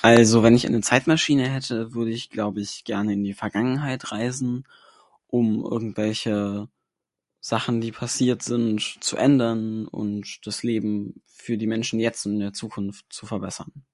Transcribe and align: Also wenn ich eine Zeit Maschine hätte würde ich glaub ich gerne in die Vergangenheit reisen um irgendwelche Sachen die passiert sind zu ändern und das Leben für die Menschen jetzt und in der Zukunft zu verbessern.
Also 0.00 0.42
wenn 0.42 0.54
ich 0.56 0.66
eine 0.66 0.80
Zeit 0.80 1.06
Maschine 1.06 1.46
hätte 1.50 1.92
würde 1.92 2.10
ich 2.10 2.30
glaub 2.30 2.56
ich 2.56 2.84
gerne 2.84 3.12
in 3.12 3.22
die 3.22 3.34
Vergangenheit 3.34 4.12
reisen 4.12 4.66
um 5.26 5.62
irgendwelche 5.62 6.70
Sachen 7.42 7.82
die 7.82 7.92
passiert 7.92 8.40
sind 8.42 8.80
zu 8.80 9.18
ändern 9.18 9.86
und 9.86 10.38
das 10.46 10.62
Leben 10.62 11.22
für 11.26 11.58
die 11.58 11.66
Menschen 11.66 12.00
jetzt 12.00 12.24
und 12.24 12.32
in 12.32 12.40
der 12.40 12.54
Zukunft 12.54 13.04
zu 13.12 13.26
verbessern. 13.26 13.84